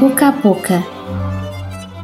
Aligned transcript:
Boca 0.00 0.28
a 0.28 0.32
Boca, 0.32 0.82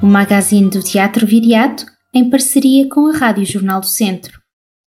o 0.02 0.06
magazine 0.06 0.68
do 0.68 0.82
Teatro 0.82 1.26
Viriato 1.26 1.86
em 2.12 2.28
parceria 2.28 2.86
com 2.90 3.06
a 3.06 3.16
Rádio 3.16 3.46
Jornal 3.46 3.80
do 3.80 3.86
Centro. 3.86 4.38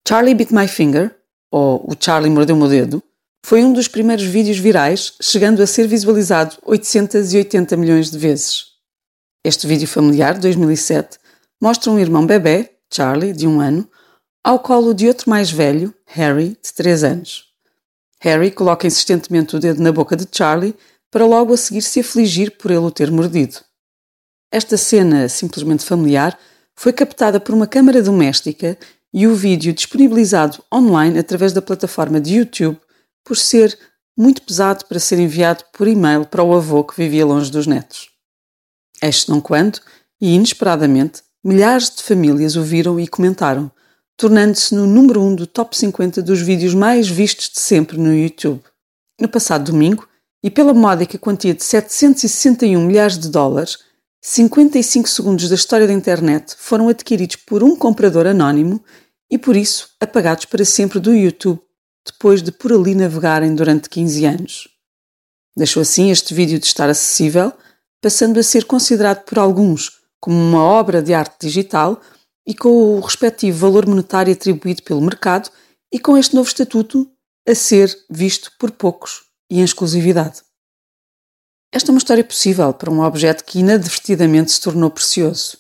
Charlie 0.07 0.33
Bit 0.33 0.51
My 0.51 0.67
Finger, 0.67 1.15
ou 1.51 1.87
O 1.87 1.95
Charlie 1.99 2.31
Mordeu 2.31 2.55
Meu 2.55 2.67
Dedo, 2.67 3.03
foi 3.45 3.63
um 3.63 3.73
dos 3.73 3.87
primeiros 3.87 4.25
vídeos 4.25 4.57
virais, 4.57 5.13
chegando 5.21 5.61
a 5.61 5.67
ser 5.67 5.87
visualizado 5.87 6.57
880 6.65 7.77
milhões 7.77 8.09
de 8.09 8.17
vezes. 8.17 8.65
Este 9.43 9.67
vídeo 9.67 9.87
familiar, 9.87 10.33
de 10.33 10.39
2007, 10.39 11.19
mostra 11.61 11.91
um 11.91 11.99
irmão 11.99 12.25
bebê, 12.25 12.71
Charlie, 12.91 13.33
de 13.33 13.45
um 13.45 13.61
ano, 13.61 13.87
ao 14.43 14.57
colo 14.57 14.95
de 14.95 15.07
outro 15.07 15.29
mais 15.29 15.51
velho, 15.51 15.93
Harry, 16.07 16.57
de 16.59 16.73
3 16.73 17.03
anos. 17.03 17.43
Harry 18.19 18.49
coloca 18.49 18.87
insistentemente 18.87 19.55
o 19.55 19.59
dedo 19.59 19.79
na 19.79 19.91
boca 19.91 20.15
de 20.15 20.25
Charlie 20.31 20.73
para 21.15 21.25
logo 21.25 21.53
a 21.53 21.57
seguir 21.57 21.81
se 21.81 22.01
afligir 22.01 22.57
por 22.57 22.69
ele 22.69 22.81
o 22.81 22.91
ter 22.91 23.09
mordido. 23.09 23.55
Esta 24.51 24.75
cena, 24.75 25.29
simplesmente 25.29 25.85
familiar, 25.85 26.37
foi 26.75 26.91
captada 26.91 27.39
por 27.39 27.55
uma 27.55 27.65
câmara 27.65 28.03
doméstica 28.03 28.77
e 29.13 29.25
o 29.25 29.33
vídeo 29.33 29.71
disponibilizado 29.71 30.61
online 30.69 31.17
através 31.17 31.53
da 31.53 31.61
plataforma 31.61 32.19
de 32.19 32.35
YouTube 32.35 32.77
por 33.23 33.37
ser 33.37 33.79
muito 34.17 34.41
pesado 34.41 34.83
para 34.87 34.99
ser 34.99 35.17
enviado 35.17 35.63
por 35.71 35.87
e-mail 35.87 36.25
para 36.25 36.43
o 36.43 36.53
avô 36.53 36.83
que 36.83 36.97
vivia 36.97 37.25
longe 37.25 37.49
dos 37.49 37.65
netos. 37.65 38.09
Este 39.01 39.29
não 39.29 39.39
quando, 39.39 39.79
e 40.19 40.35
inesperadamente, 40.35 41.23
milhares 41.41 41.95
de 41.95 42.03
famílias 42.03 42.57
o 42.57 42.61
viram 42.61 42.99
e 42.99 43.07
comentaram, 43.07 43.71
tornando-se 44.17 44.75
no 44.75 44.85
número 44.85 45.21
1 45.21 45.27
um 45.27 45.35
do 45.35 45.47
top 45.47 45.77
50 45.77 46.21
dos 46.21 46.41
vídeos 46.41 46.73
mais 46.73 47.07
vistos 47.07 47.51
de 47.51 47.61
sempre 47.61 47.97
no 47.97 48.13
YouTube. 48.13 48.61
No 49.17 49.29
passado 49.29 49.71
domingo, 49.71 50.05
e 50.43 50.49
pela 50.49 50.73
módica 50.73 51.17
quantia 51.17 51.53
de 51.53 51.63
761 51.63 52.85
milhares 52.85 53.17
de 53.17 53.29
dólares, 53.29 53.79
55 54.21 55.07
segundos 55.07 55.49
da 55.49 55.55
história 55.55 55.85
da 55.85 55.93
internet 55.93 56.55
foram 56.57 56.89
adquiridos 56.89 57.35
por 57.35 57.63
um 57.63 57.75
comprador 57.75 58.25
anónimo 58.25 58.83
e 59.29 59.37
por 59.37 59.55
isso 59.55 59.89
apagados 59.99 60.45
para 60.45 60.65
sempre 60.65 60.99
do 60.99 61.13
YouTube 61.13 61.61
depois 62.05 62.41
de 62.41 62.51
por 62.51 62.71
ali 62.71 62.95
navegarem 62.95 63.53
durante 63.55 63.89
15 63.89 64.25
anos. 64.25 64.67
Deixou 65.57 65.81
assim 65.81 66.11
este 66.11 66.33
vídeo 66.33 66.59
de 66.59 66.65
estar 66.65 66.89
acessível, 66.89 67.51
passando 68.01 68.39
a 68.39 68.43
ser 68.43 68.65
considerado 68.65 69.23
por 69.25 69.39
alguns 69.39 69.99
como 70.19 70.37
uma 70.37 70.63
obra 70.63 71.01
de 71.01 71.13
arte 71.13 71.35
digital 71.41 72.01
e 72.45 72.53
com 72.53 72.69
o 72.69 72.99
respectivo 72.99 73.57
valor 73.57 73.87
monetário 73.87 74.33
atribuído 74.33 74.83
pelo 74.83 75.01
mercado 75.01 75.49
e 75.91 75.99
com 75.99 76.17
este 76.17 76.35
novo 76.35 76.47
estatuto 76.47 77.09
a 77.47 77.55
ser 77.55 77.95
visto 78.09 78.51
por 78.59 78.71
poucos 78.71 79.24
e 79.49 79.59
em 79.59 79.63
exclusividade. 79.63 80.41
Esta 81.71 81.89
é 81.89 81.93
uma 81.93 81.97
história 81.97 82.23
possível 82.23 82.73
para 82.73 82.89
um 82.89 83.01
objeto 83.01 83.43
que 83.43 83.59
inadvertidamente 83.59 84.51
se 84.51 84.61
tornou 84.61 84.89
precioso. 84.89 85.57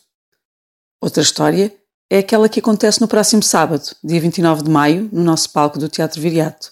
Outra 1.01 1.21
história 1.21 1.75
é 2.09 2.19
aquela 2.19 2.47
que 2.47 2.59
acontece 2.59 3.01
no 3.01 3.07
próximo 3.07 3.43
sábado, 3.43 3.95
dia 4.03 4.21
29 4.21 4.63
de 4.63 4.69
maio, 4.69 5.09
no 5.11 5.23
nosso 5.23 5.51
palco 5.51 5.77
do 5.77 5.89
Teatro 5.89 6.21
Viriato. 6.21 6.71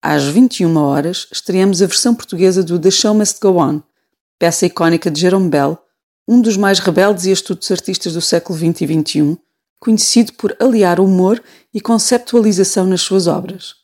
Às 0.00 0.24
21 0.24 0.76
horas, 0.76 1.26
estreamos 1.32 1.82
a 1.82 1.86
versão 1.86 2.14
portuguesa 2.14 2.62
do 2.62 2.78
The 2.78 2.90
Show 2.90 3.14
Must 3.14 3.40
Go 3.40 3.60
On, 3.60 3.82
peça 4.38 4.66
icónica 4.66 5.10
de 5.10 5.20
Jerome 5.20 5.48
Bell, 5.48 5.76
um 6.28 6.40
dos 6.40 6.56
mais 6.56 6.78
rebeldes 6.78 7.24
e 7.24 7.32
astutos 7.32 7.70
artistas 7.70 8.12
do 8.12 8.20
século 8.20 8.56
XX 8.56 8.82
e 8.82 9.02
XXI, 9.02 9.38
conhecido 9.80 10.34
por 10.34 10.56
aliar 10.60 11.00
humor 11.00 11.42
e 11.72 11.80
conceptualização 11.80 12.86
nas 12.86 13.00
suas 13.00 13.26
obras. 13.26 13.74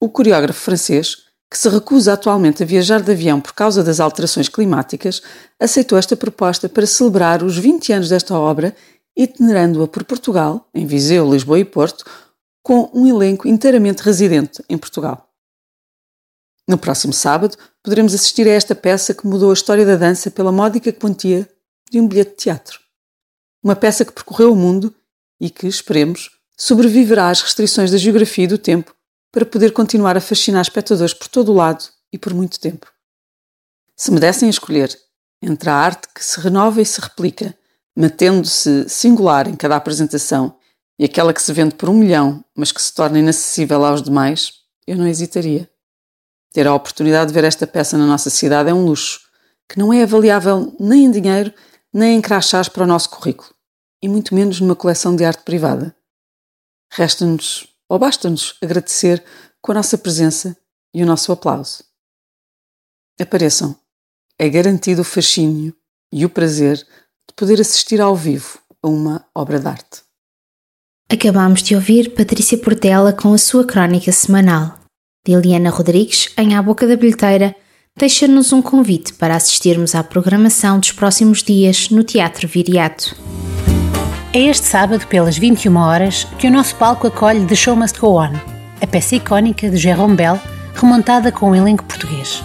O 0.00 0.08
coreógrafo 0.08 0.60
francês, 0.60 1.24
que 1.50 1.58
se 1.58 1.68
recusa 1.68 2.12
atualmente 2.12 2.62
a 2.62 2.66
viajar 2.66 3.02
de 3.02 3.10
avião 3.10 3.40
por 3.40 3.52
causa 3.52 3.82
das 3.82 3.98
alterações 3.98 4.48
climáticas, 4.48 5.20
aceitou 5.58 5.98
esta 5.98 6.16
proposta 6.16 6.68
para 6.68 6.86
celebrar 6.86 7.42
os 7.42 7.58
20 7.58 7.92
anos 7.92 8.08
desta 8.08 8.38
obra 8.38 8.74
itinerando-a 9.16 9.88
por 9.88 10.04
Portugal, 10.04 10.68
em 10.72 10.86
Viseu, 10.86 11.30
Lisboa 11.30 11.58
e 11.58 11.64
Porto, 11.64 12.04
com 12.62 12.88
um 12.94 13.06
elenco 13.06 13.48
inteiramente 13.48 14.00
residente 14.00 14.62
em 14.68 14.78
Portugal. 14.78 15.28
No 16.68 16.78
próximo 16.78 17.12
sábado, 17.12 17.56
poderemos 17.82 18.14
assistir 18.14 18.46
a 18.46 18.52
esta 18.52 18.74
peça 18.74 19.12
que 19.12 19.26
mudou 19.26 19.50
a 19.50 19.54
história 19.54 19.84
da 19.84 19.96
dança 19.96 20.30
pela 20.30 20.52
módica 20.52 20.92
quantia 20.92 21.48
de 21.90 21.98
um 21.98 22.06
bilhete 22.06 22.30
de 22.30 22.36
teatro. 22.36 22.78
Uma 23.62 23.74
peça 23.74 24.04
que 24.04 24.12
percorreu 24.12 24.52
o 24.52 24.56
mundo 24.56 24.94
e 25.40 25.50
que, 25.50 25.66
esperemos, 25.66 26.30
sobreviverá 26.56 27.28
às 27.28 27.42
restrições 27.42 27.90
da 27.90 27.98
geografia 27.98 28.44
e 28.44 28.48
do 28.48 28.56
tempo 28.56 28.94
para 29.32 29.46
poder 29.46 29.72
continuar 29.72 30.16
a 30.16 30.20
fascinar 30.20 30.62
espectadores 30.62 31.14
por 31.14 31.28
todo 31.28 31.52
o 31.52 31.54
lado 31.54 31.84
e 32.12 32.18
por 32.18 32.34
muito 32.34 32.58
tempo. 32.58 32.90
Se 33.96 34.10
me 34.10 34.18
dessem 34.18 34.48
a 34.48 34.50
escolher 34.50 34.96
entre 35.42 35.70
a 35.70 35.74
arte 35.74 36.08
que 36.14 36.24
se 36.24 36.40
renova 36.40 36.80
e 36.80 36.86
se 36.86 37.00
replica 37.00 37.56
mantendo-se 37.96 38.88
singular 38.88 39.48
em 39.48 39.56
cada 39.56 39.76
apresentação, 39.76 40.56
e 40.98 41.04
aquela 41.04 41.32
que 41.32 41.42
se 41.42 41.52
vende 41.52 41.74
por 41.74 41.88
um 41.88 41.94
milhão, 41.94 42.44
mas 42.56 42.72
que 42.72 42.80
se 42.80 42.94
torna 42.94 43.18
inacessível 43.18 43.84
aos 43.84 44.02
demais, 44.02 44.52
eu 44.86 44.96
não 44.96 45.06
hesitaria. 45.06 45.68
Ter 46.52 46.66
a 46.66 46.74
oportunidade 46.74 47.28
de 47.28 47.34
ver 47.34 47.44
esta 47.44 47.66
peça 47.66 47.96
na 47.96 48.06
nossa 48.06 48.30
cidade 48.30 48.70
é 48.70 48.74
um 48.74 48.84
luxo, 48.84 49.20
que 49.68 49.78
não 49.78 49.92
é 49.92 50.02
avaliável 50.02 50.74
nem 50.78 51.04
em 51.04 51.10
dinheiro, 51.10 51.52
nem 51.92 52.16
em 52.16 52.20
crachás 52.20 52.68
para 52.68 52.84
o 52.84 52.86
nosso 52.86 53.10
currículo, 53.10 53.50
e 54.02 54.08
muito 54.08 54.34
menos 54.34 54.60
numa 54.60 54.76
coleção 54.76 55.14
de 55.14 55.24
arte 55.24 55.42
privada. 55.42 55.94
Resta-nos, 56.92 57.68
ou 57.90 57.98
basta-nos, 57.98 58.54
agradecer 58.62 59.22
com 59.60 59.72
a 59.72 59.74
nossa 59.74 59.98
presença 59.98 60.56
e 60.94 61.02
o 61.02 61.06
nosso 61.06 61.32
aplauso. 61.32 61.82
Apareçam. 63.20 63.76
É 64.38 64.48
garantido 64.48 65.02
o 65.02 65.04
fascínio 65.04 65.74
e 66.12 66.24
o 66.24 66.30
prazer 66.30 66.76
de 66.76 67.34
poder 67.36 67.60
assistir 67.60 68.00
ao 68.00 68.16
vivo 68.16 68.58
a 68.82 68.88
uma 68.88 69.26
obra 69.34 69.58
de 69.58 69.66
arte. 69.66 70.02
Acabamos 71.12 71.62
de 71.62 71.74
ouvir 71.74 72.14
Patrícia 72.14 72.56
Portela 72.56 73.12
com 73.12 73.34
a 73.34 73.38
sua 73.38 73.66
crónica 73.66 74.12
semanal. 74.12 74.78
Liliana 75.26 75.68
Rodrigues, 75.68 76.32
em 76.38 76.54
A 76.54 76.62
Boca 76.62 76.86
da 76.86 76.96
Bilheteira, 76.96 77.54
deixa-nos 77.98 78.52
um 78.52 78.62
convite 78.62 79.12
para 79.14 79.34
assistirmos 79.34 79.94
à 79.94 80.02
programação 80.02 80.78
dos 80.78 80.92
próximos 80.92 81.42
dias 81.42 81.90
no 81.90 82.04
Teatro 82.04 82.48
Viriato. 82.48 83.14
É 84.32 84.38
este 84.42 84.64
sábado, 84.64 85.08
pelas 85.08 85.36
21 85.36 85.76
horas, 85.76 86.24
que 86.38 86.46
o 86.46 86.52
nosso 86.52 86.76
palco 86.76 87.08
acolhe 87.08 87.44
The 87.44 87.56
Show 87.56 87.74
Must 87.74 87.98
Go 87.98 88.22
On, 88.22 88.30
a 88.80 88.86
peça 88.86 89.16
icónica 89.16 89.68
de 89.68 89.76
Jérôme 89.76 90.14
Bell, 90.14 90.38
remontada 90.72 91.32
com 91.32 91.46
o 91.46 91.48
um 91.50 91.56
elenco 91.56 91.82
português. 91.82 92.40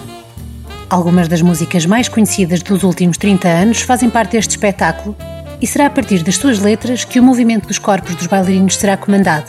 Algumas 0.90 1.28
das 1.28 1.40
músicas 1.40 1.86
mais 1.86 2.08
conhecidas 2.08 2.60
dos 2.60 2.82
últimos 2.82 3.16
30 3.16 3.46
anos 3.46 3.82
fazem 3.82 4.10
parte 4.10 4.32
deste 4.32 4.50
espetáculo 4.50 5.14
e 5.62 5.66
será 5.66 5.86
a 5.86 5.90
partir 5.90 6.24
das 6.24 6.34
suas 6.34 6.58
letras 6.58 7.04
que 7.04 7.20
o 7.20 7.22
movimento 7.22 7.68
dos 7.68 7.78
corpos 7.78 8.16
dos 8.16 8.26
bailarinos 8.26 8.76
será 8.76 8.96
comandado, 8.96 9.48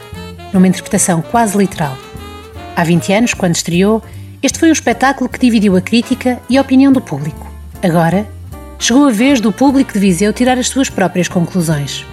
numa 0.53 0.67
interpretação 0.67 1.23
quase 1.23 1.57
literal. 1.57 1.97
Há 2.75 2.83
20 2.83 3.13
anos, 3.13 3.33
quando 3.33 3.55
estreou, 3.55 4.03
este 4.43 4.59
foi 4.59 4.69
um 4.69 4.73
espetáculo 4.73 5.27
que 5.27 5.39
dividiu 5.39 5.75
a 5.75 5.81
crítica 5.81 6.39
e 6.47 6.55
a 6.55 6.61
opinião 6.61 6.93
do 6.93 7.01
público. 7.01 7.51
Agora, 7.81 8.27
chegou 8.77 9.07
a 9.07 9.11
vez 9.11 9.41
do 9.41 9.51
público 9.51 9.93
de 9.93 9.97
Viseu 9.97 10.31
tirar 10.31 10.59
as 10.59 10.67
suas 10.67 10.87
próprias 10.87 11.27
conclusões. 11.27 12.05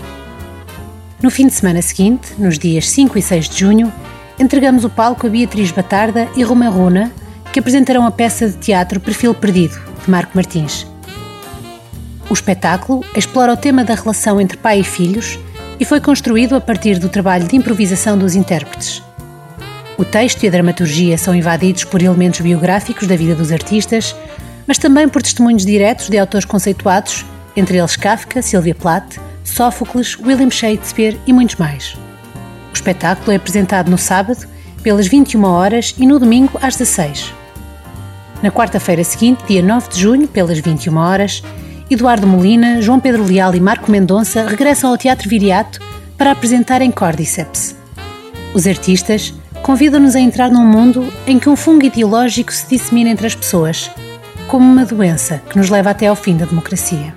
No 1.25 1.31
fim 1.31 1.47
de 1.47 1.55
semana 1.55 1.81
seguinte, 1.81 2.35
nos 2.37 2.59
dias 2.59 2.87
5 2.91 3.17
e 3.17 3.23
6 3.23 3.49
de 3.49 3.61
junho, 3.61 3.91
entregamos 4.39 4.85
o 4.85 4.91
palco 4.91 5.27
a 5.27 5.31
Beatriz 5.31 5.71
Batarda 5.71 6.29
e 6.37 6.43
Roma 6.43 6.69
Runa 6.69 7.11
que 7.51 7.59
apresentarão 7.59 8.05
a 8.05 8.11
peça 8.11 8.47
de 8.47 8.59
teatro 8.59 9.01
Perfil 9.01 9.33
Perdido, 9.33 9.75
de 10.05 10.11
Marco 10.11 10.33
Martins. 10.35 10.87
O 12.29 12.35
espetáculo 12.35 13.03
explora 13.17 13.55
o 13.55 13.57
tema 13.57 13.83
da 13.83 13.95
relação 13.95 14.39
entre 14.39 14.59
pai 14.59 14.81
e 14.81 14.85
filhos 14.85 15.39
e 15.81 15.85
foi 15.87 15.99
construído 15.99 16.57
a 16.57 16.61
partir 16.61 16.99
do 16.99 17.09
trabalho 17.09 17.49
de 17.49 17.56
improvisação 17.56 18.19
dos 18.19 18.35
intérpretes. 18.35 19.03
O 19.97 20.05
texto 20.05 20.43
e 20.43 20.49
a 20.49 20.51
dramaturgia 20.51 21.17
são 21.17 21.35
invadidos 21.35 21.85
por 21.85 22.03
elementos 22.03 22.43
biográficos 22.43 23.09
da 23.09 23.17
vida 23.17 23.35
dos 23.35 23.50
artistas, 23.50 24.15
mas 24.67 24.76
também 24.76 25.09
por 25.09 25.23
testemunhos 25.23 25.65
diretos 25.65 26.11
de 26.11 26.19
autores 26.19 26.44
conceituados, 26.44 27.25
entre 27.56 27.79
eles 27.79 27.97
Kafka, 27.97 28.43
Sylvia 28.43 28.75
Plath, 28.75 29.19
Sófocles, 29.44 30.19
William 30.19 30.50
Shakespeare 30.50 31.20
e 31.26 31.32
muitos 31.32 31.56
mais. 31.56 31.96
O 32.70 32.75
espetáculo 32.75 33.31
é 33.31 33.37
apresentado 33.37 33.91
no 33.91 33.99
sábado, 33.99 34.46
pelas 34.82 35.06
21 35.06 35.44
horas 35.44 35.94
e 35.96 36.06
no 36.06 36.19
domingo 36.19 36.58
às 36.61 36.76
16. 36.76 37.32
Na 38.43 38.50
quarta-feira 38.50 39.05
seguinte, 39.05 39.44
dia 39.46 39.62
9 39.62 39.88
de 39.91 40.00
junho, 40.00 40.26
pelas 40.26 40.58
21 40.58 40.96
horas, 40.96 41.43
Eduardo 41.88 42.26
Molina, 42.26 42.82
João 42.82 42.99
Pedro 42.99 43.25
Leal 43.25 43.55
e 43.55 43.61
Marco 43.61 43.91
Mendonça 43.91 44.46
regressam 44.46 44.91
ao 44.91 44.99
Teatro 44.99 45.29
Viriato 45.29 45.81
para 46.17 46.32
apresentarem 46.32 46.90
Cordyceps. 46.90 47.76
Os 48.52 48.67
artistas 48.67 49.35
convidam-nos 49.62 50.14
a 50.14 50.20
entrar 50.20 50.50
num 50.50 50.67
mundo 50.67 51.12
em 51.26 51.38
que 51.38 51.49
um 51.49 51.56
fungo 51.56 51.85
ideológico 51.85 52.52
se 52.52 52.69
dissemina 52.69 53.11
entre 53.11 53.26
as 53.26 53.35
pessoas, 53.35 53.90
como 54.47 54.70
uma 54.70 54.85
doença 54.85 55.43
que 55.49 55.56
nos 55.56 55.70
leva 55.70 55.90
até 55.90 56.06
ao 56.06 56.17
fim 56.17 56.37
da 56.37 56.44
democracia. 56.44 57.14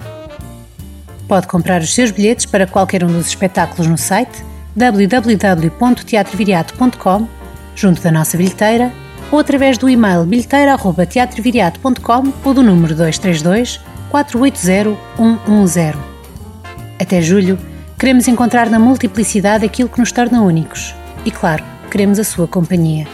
Pode 1.28 1.48
comprar 1.48 1.82
os 1.82 1.94
seus 1.94 2.12
bilhetes 2.12 2.46
para 2.46 2.66
qualquer 2.66 3.04
um 3.04 3.08
dos 3.08 3.28
espetáculos 3.28 3.88
no 3.88 3.98
site 3.98 4.46
www.teatroviriato.com, 4.76 7.28
junto 7.76 8.02
da 8.02 8.12
nossa 8.12 8.38
bilheteira 8.38 8.94
ou 9.32 9.40
através 9.40 9.78
do 9.78 9.90
e-mail 9.90 10.26
bilheteira.teatroviriato.com 10.26 12.34
ou 12.46 12.54
do 12.54 12.62
número 12.64 12.96
232 12.96 13.82
480 14.10 14.98
110. 15.18 15.96
Até 17.00 17.22
julho, 17.22 17.60
queremos 18.00 18.28
encontrar 18.28 18.70
na 18.70 18.80
multiplicidade 18.80 19.66
aquilo 19.66 19.90
que 19.90 20.00
nos 20.00 20.12
torna 20.12 20.42
únicos. 20.42 20.96
E 21.26 21.32
claro, 21.32 21.64
queremos 21.92 22.20
a 22.20 22.24
sua 22.24 22.48
companhia. 22.48 23.08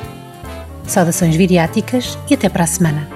Saudações 0.86 1.36
viriáticas 1.36 2.18
e 2.30 2.34
até 2.34 2.50
para 2.50 2.66
a 2.66 2.68
semana. 2.68 3.08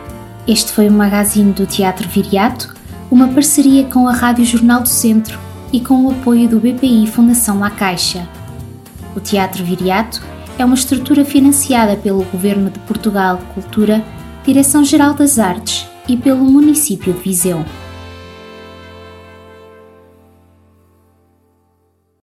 Este 0.48 0.72
foi 0.72 0.88
o 0.88 0.92
magazine 0.92 1.52
do 1.52 1.68
Teatro 1.68 2.08
Viriato, 2.08 2.74
uma 3.10 3.28
parceria 3.30 3.86
com 3.86 4.08
a 4.08 4.14
Rádio 4.14 4.46
Jornal 4.46 4.82
do 4.82 4.90
Centro 4.90 5.40
e 5.72 5.80
com 5.80 6.06
o 6.06 6.12
apoio 6.12 6.48
do 6.48 6.60
BPI 6.60 7.08
Fundação 7.08 7.60
La 7.60 7.70
Caixa. 7.70 8.28
O 9.16 9.20
Teatro 9.20 9.64
Viriato 9.64 10.22
é 10.58 10.66
uma 10.66 10.76
estrutura 10.76 11.24
financiada 11.24 11.96
pelo 11.96 12.24
Governo 12.26 12.70
de 12.70 12.80
Portugal 12.80 13.40
Cultura, 13.54 14.04
Direção-Geral 14.46 15.14
das 15.14 15.40
Artes 15.40 15.88
e 16.08 16.18
pelo 16.18 16.44
município 16.44 17.14
de 17.14 17.20
Viseu. 17.20 17.64